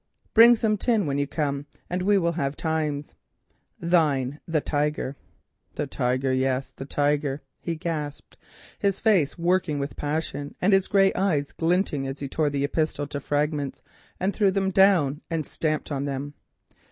[0.33, 5.15] Bring some tin when you come, and we will have times.—Thine, The Tiger."
[5.75, 8.35] "The Tiger, yes, the Tiger," he gasped,
[8.79, 13.05] his face working with passion and his grey eyes glinting as he tore the epistle
[13.05, 13.83] to fragments,
[14.31, 16.33] threw them down and stamped on them.